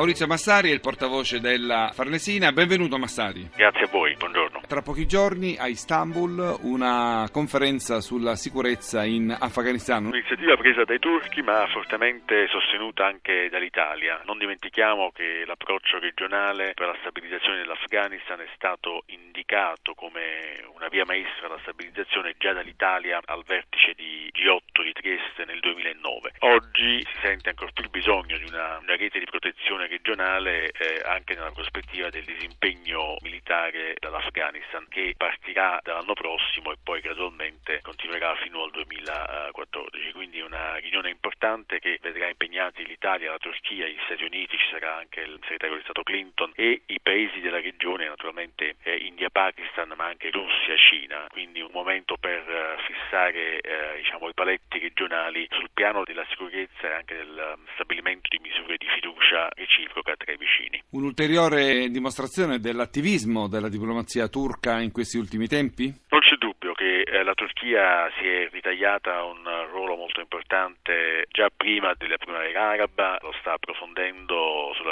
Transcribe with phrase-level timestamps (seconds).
[0.00, 2.52] Maurizio Massari è il portavoce della Farnesina.
[2.52, 3.50] Benvenuto Massari.
[3.54, 4.62] Grazie a voi, buongiorno.
[4.66, 10.06] Tra pochi giorni a Istanbul una conferenza sulla sicurezza in Afghanistan.
[10.06, 14.22] Un'iniziativa presa dai turchi ma fortemente sostenuta anche dall'Italia.
[14.24, 21.04] Non dimentichiamo che l'approccio regionale per la stabilizzazione dell'Afghanistan è stato indicato come una via
[21.04, 26.32] maestra alla stabilizzazione già dall'Italia al vertice di G8 di Trieste nel 2009.
[26.38, 31.02] Oggi si sente ancora più il bisogno di una, una rete di protezione regionale eh,
[31.04, 38.34] anche nella prospettiva del disimpegno militare dall'Afghanistan che partirà dall'anno prossimo e poi gradualmente continuerà
[38.36, 40.12] fino al 2014.
[40.12, 44.96] Quindi una riunione importante che vedrà impegnati l'Italia, la Turchia, gli Stati Uniti, ci sarà
[44.96, 49.92] anche il segretario di Stato Clinton e i paesi della regione, naturalmente eh, India, Pakistan,
[49.96, 51.26] ma anche Russia, Cina.
[51.28, 56.88] Quindi un momento per eh, fissare eh, diciamo, i paletti regionali sul piano della sicurezza
[56.88, 60.82] e anche del um, stabilimento di misure di fiducia reciproca tra i vicini.
[60.90, 65.94] Un'ulteriore dimostrazione dell'attivismo della diplomazia turca in questi ultimi tempi?
[66.08, 69.38] Non c'è dubbio che eh, la Turchia si è ritagliata un
[69.70, 74.49] ruolo molto importante già prima della primavera araba, lo sta approfondendo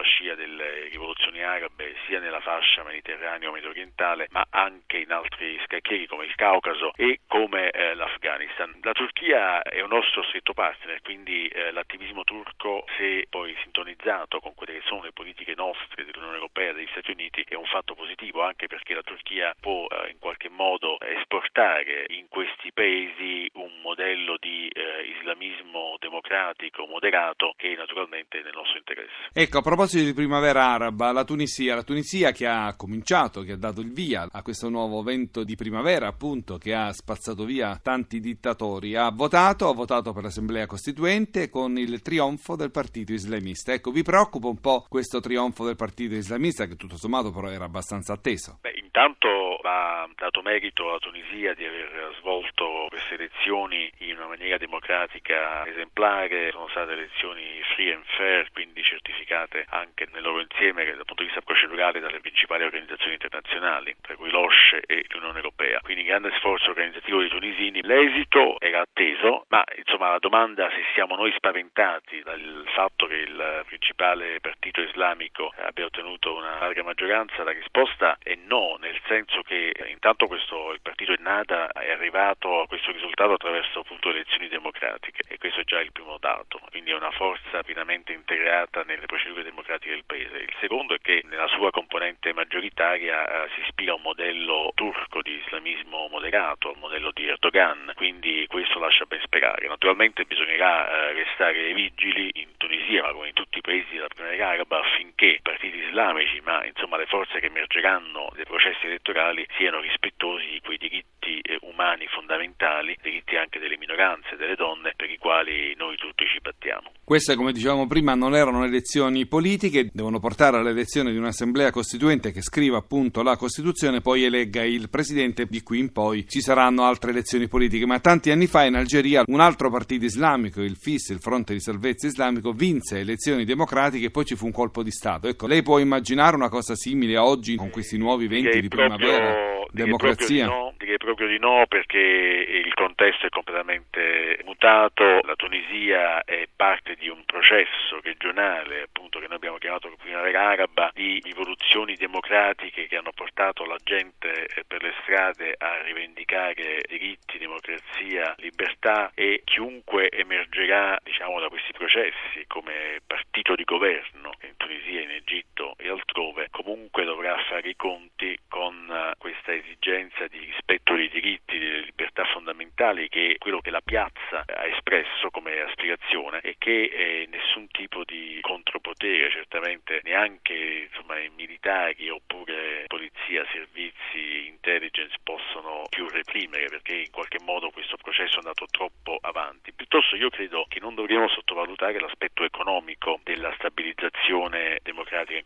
[0.08, 6.24] scia delle rivoluzioni arabe sia nella fascia mediterraneo-medio orientale ma anche in altri scacchieri come
[6.24, 8.78] il Caucaso e come eh, l'Afghanistan.
[8.82, 14.54] La Turchia è un nostro stretto partner, quindi eh, l'attivismo turco, se poi sintonizzato con
[14.54, 17.94] quelle che sono le politiche nostre dell'Unione Europea e degli Stati Uniti, è un fatto
[17.94, 23.80] positivo anche perché la Turchia può eh, in qualche modo esportare in questi paesi un
[23.82, 28.77] modello di eh, islamismo democratico moderato che naturalmente nel nostro
[29.08, 29.30] interesse.
[29.32, 33.56] Ecco, a proposito di primavera araba, la Tunisia, la Tunisia che ha cominciato, che ha
[33.56, 38.20] dato il via a questo nuovo vento di primavera, appunto, che ha spazzato via tanti
[38.20, 43.72] dittatori, ha votato, ha votato per l'Assemblea Costituente con il trionfo del partito islamista.
[43.72, 47.64] Ecco, vi preoccupa un po' questo trionfo del partito islamista che tutto sommato però era
[47.64, 48.58] abbastanza atteso?
[48.60, 54.58] Beh, intanto va dato merito alla Tunisia di aver svolto queste elezioni in una maniera
[54.58, 61.04] democratica esemplare, sono state elezioni free and fair, quindi certificate anche nel loro insieme dal
[61.04, 65.78] punto di vista procedurale dalle principali organizzazioni internazionali, tra cui l'OSCE e l'Unione Europea.
[65.78, 67.80] Quindi grande sforzo organizzativo dei tunisini.
[67.82, 73.62] L'esito era atteso, ma insomma la domanda se siamo noi spaventati dal fatto che il
[73.66, 79.72] principale partito islamico abbia ottenuto una larga maggioranza, la risposta è no, nel senso che
[79.88, 85.36] intanto questo, il partito Ennada è arrivato a questo risultato attraverso appunto elezioni democratiche e
[85.36, 89.92] questo è già il primo dato, quindi è una forza pienamente integrata nelle procedure democratiche
[89.92, 90.38] del paese.
[90.38, 95.20] Il secondo è che nella sua componente maggioritaria eh, si ispira a un modello turco
[95.20, 99.68] di islamismo moderato, al modello di Erdogan, quindi questo lascia ben sperare.
[99.68, 104.48] Naturalmente bisognerà eh, restare vigili in Tunisia, ma come in tutti i paesi della primavera
[104.50, 109.80] araba, affinché i partiti islamici, ma insomma le forze che emergeranno dai processi elettorali siano
[109.80, 115.18] rispettosi di quei diritti eh, umani fondamentali, diritti anche delle minoranze, delle donne, per i
[115.18, 116.92] quali noi tutti ci battiamo.
[117.04, 122.42] Queste, come dicevamo prima, non erano elezioni politiche, devono portare all'elezione di un'assemblea costituente che
[122.42, 127.10] scriva appunto la Costituzione, poi elegga il presidente, di qui in poi ci saranno altre
[127.10, 127.86] elezioni politiche.
[127.86, 131.60] Ma tanti anni fa in Algeria un altro partito islamico, il FIS, il Fronte di
[131.60, 135.28] Salvezza Islamico, vinse elezioni democratiche e poi ci fu un colpo di Stato.
[135.28, 139.47] Ecco, lei può immaginare una cosa simile a oggi con questi nuovi venti di primavera?
[139.70, 140.26] Democrazia?
[140.26, 146.24] Direi proprio, no, direi proprio di no perché il contesto è completamente mutato, la Tunisia
[146.24, 151.94] è parte di un processo regionale appunto che noi abbiamo chiamato primavera araba di rivoluzioni
[151.94, 159.10] democratiche che hanno portato la gente eh, per le strade a rivendicare diritti, democrazia, libertà
[159.14, 165.74] e chiunque emergerà diciamo da questi processi come partito di governo in Tunisia, in Egitto
[165.76, 166.17] e altrove
[166.50, 172.24] comunque dovrà fare i conti con eh, questa esigenza di rispetto dei diritti, delle libertà
[172.26, 177.68] fondamentali che è quello che la piazza ha espresso come aspirazione e che eh, nessun
[177.68, 186.94] tipo di contropotere, certamente neanche insomma, militari oppure polizia, servizi, intelligence possono più reprimere perché
[186.94, 189.72] in qualche modo questo processo è andato troppo avanti.
[189.72, 195.44] Piuttosto io credo che non dovremmo sottovalutare l'aspetto economico della stabilizzazione democratica in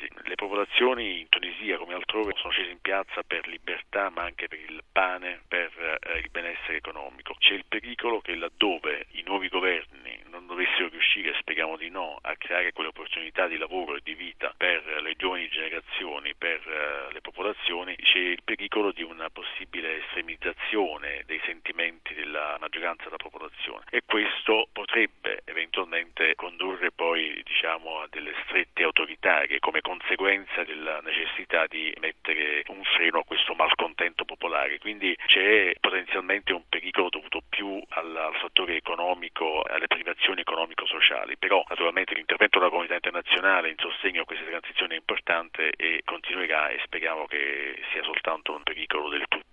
[0.00, 0.08] paesi.
[0.24, 4.58] Le popolazioni in Tunisia come altrove sono scese in piazza per libertà ma anche per
[4.58, 7.34] il pane, per eh, il benessere economico.
[7.38, 12.34] C'è il pericolo che laddove i nuovi governi non dovessero riuscire, speriamo di no, a
[12.36, 17.20] creare quelle opportunità di lavoro e di vita per le giovani generazioni, per uh, le
[17.20, 24.02] popolazioni, c'è il pericolo di una possibile estremizzazione dei sentimenti della maggioranza della popolazione e
[24.06, 31.94] questo potrebbe eventualmente condurre poi diciamo, a delle strette autoritarie come conseguenza della necessità di
[32.00, 34.78] mettere un freno a questo malcontento popolare.
[34.78, 42.14] Quindi c'è potenzialmente un pericolo dovuto più al, fattore economico, alle privazioni economico-sociali, però naturalmente
[42.14, 47.26] l'intervento della comunità internazionale in sostegno a questa transizione è importante e continuerà e speriamo
[47.26, 49.49] che sia soltanto un pericolo del tutto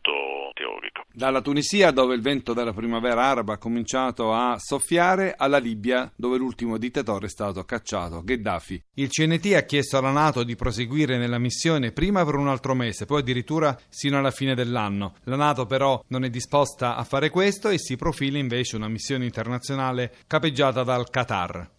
[0.54, 1.04] teorico.
[1.12, 6.38] Dalla Tunisia, dove il vento della primavera araba ha cominciato a soffiare, alla Libia, dove
[6.38, 8.82] l'ultimo dittatore è stato cacciato, Gheddafi.
[8.96, 13.06] Il CNT ha chiesto alla Nato di proseguire nella missione prima per un altro mese,
[13.06, 15.16] poi addirittura sino alla fine dell'anno.
[15.26, 19.26] La Nato però non è disposta a fare questo e si profila invece una missione
[19.26, 21.76] internazionale capeggiata dal Qatar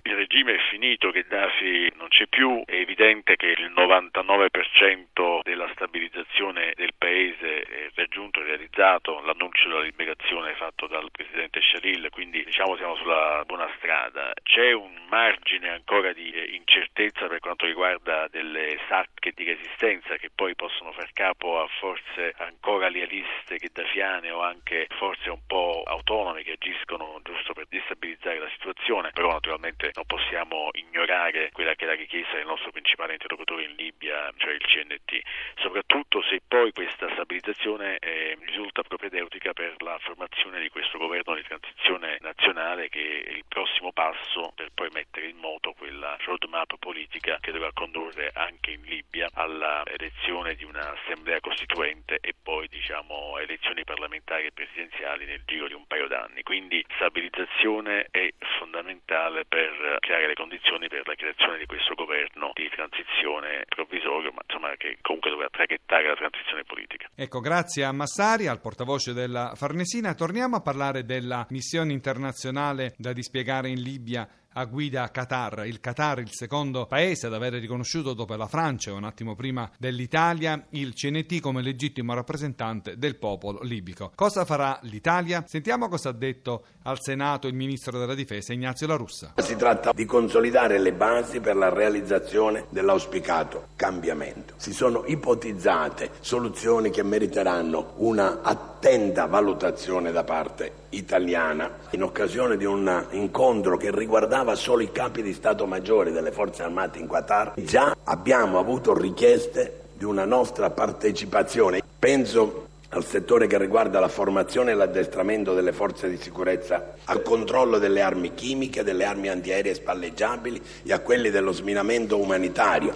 [0.78, 6.92] finito, Gheddafi non c'è più, è evidente che il 99% della stabilizzazione del
[7.28, 13.69] paese raggiunto, realizzato, l'annuncio della liberazione fatto dal presidente Shalil, quindi diciamo siamo sulla buona
[13.76, 14.32] strada.
[14.42, 20.54] C'è un margine ancora di incertezza per quanto riguarda delle sacche di resistenza che poi
[20.54, 26.52] possono far capo a forze ancora lealiste gheddafiane o anche forze un po' autonome che
[26.52, 31.94] agiscono giusto per destabilizzare la situazione, però naturalmente non possiamo ignorare quella che è la
[31.94, 35.20] richiesta del nostro principale interlocutore in Libia, cioè il CNT,
[35.56, 41.43] soprattutto se poi questa stabilizzazione eh, risulta propedeutica per la formazione di questo governo di
[41.43, 47.38] transizione nazionale che è il prossimo passo per poi mettere in moto quella roadmap politica
[47.41, 53.82] che dovrà condurre anche in Libia alla elezione di un'assemblea costituente e poi diciamo elezioni
[53.82, 56.44] parlamentari e presidenziali nel giro di un paio d'anni.
[56.44, 62.69] Quindi stabilizzazione è fondamentale per creare le condizioni per la creazione di questo governo di
[62.69, 67.08] transizione provvisorio, ma insomma che comunque doveva traghettare la transizione politica.
[67.14, 70.14] Ecco, grazie a Massari, al portavoce della Farnesina.
[70.14, 75.66] Torniamo a parlare della missione internazionale da dispiegare in Libia a guida Qatar.
[75.66, 79.70] Il Qatar, il secondo paese ad aver riconosciuto dopo la Francia e un attimo prima
[79.78, 84.12] dell'Italia il CNT come legittimo rappresentante del popolo libico.
[84.14, 85.44] Cosa farà l'Italia?
[85.46, 89.34] Sentiamo cosa ha detto al Senato il ministro della Difesa Ignazio La Russa.
[89.36, 94.54] Si tratta di consolidare le basi per la realizzazione dell'auspicato cambiamento.
[94.56, 98.40] Si sono ipotizzate soluzioni che meriteranno una
[98.78, 105.20] attenta valutazione da parte italiana in occasione di un incontro che riguardava solo i capi
[105.20, 107.54] di Stato Maggiore delle forze armate in Qatar.
[107.56, 111.82] Già abbiamo avuto richieste di una nostra partecipazione.
[111.98, 117.78] Penso al settore che riguarda la formazione e l'addestramento delle forze di sicurezza, al controllo
[117.78, 122.94] delle armi chimiche, delle armi antiaeree spalleggiabili e a quelli dello sminamento umanitario.